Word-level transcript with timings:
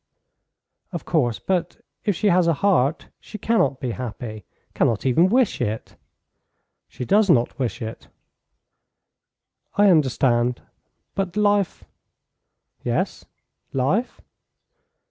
"Of 0.91 1.05
course, 1.05 1.37
but 1.37 1.77
if 2.05 2.15
she 2.15 2.29
has 2.29 2.47
a 2.47 2.53
heart 2.65 3.09
she 3.19 3.37
cannot 3.37 3.79
be 3.79 3.91
happy 3.91 4.45
cannot 4.73 5.05
even 5.05 5.29
wish 5.29 5.61
it." 5.61 5.95
"She 6.87 7.05
does 7.05 7.29
not 7.29 7.59
wish 7.59 7.83
it." 7.83 8.07
"I 9.75 9.91
understand; 9.91 10.63
but 11.13 11.37
life" 11.37 11.83
"Yes 12.83 13.25
life?" 13.73 14.21